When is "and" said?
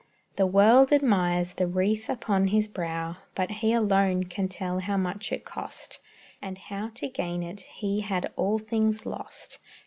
6.41-6.57